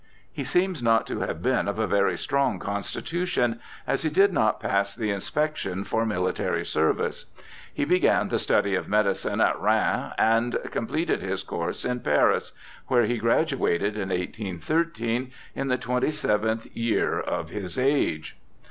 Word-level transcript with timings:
He 0.31 0.43
seems 0.43 0.81
not 0.81 1.05
to 1.05 1.19
have 1.19 1.43
been 1.43 1.67
of 1.67 1.77
a 1.77 1.85
very 1.85 2.17
strong 2.17 2.59
constitu 2.59 3.27
tion, 3.27 3.59
as 3.85 4.01
he 4.01 4.09
did 4.09 4.33
not 4.33 4.59
pass 4.59 4.95
the 4.95 5.11
inspection 5.11 5.83
for 5.83 6.07
military 6.07 6.65
service. 6.65 7.25
He 7.71 7.85
began 7.85 8.29
the 8.29 8.39
study 8.39 8.73
of 8.73 8.89
medicine 8.89 9.39
at 9.41 9.61
Rheims, 9.61 10.15
LOUIS 10.17 10.17
191 10.17 10.43
and 10.63 10.71
completed 10.71 11.21
his 11.21 11.43
course 11.43 11.85
in 11.85 11.99
Paris, 11.99 12.51
wliere 12.89 13.05
he 13.05 13.19
graduated 13.19 13.95
in 13.95 14.09
1813, 14.09 15.31
in 15.53 15.67
the 15.67 15.77
twenty 15.77 16.09
seventh 16.09 16.65
year 16.75 17.19
of 17.19 17.49
his 17.51 17.77
age. 17.77 18.35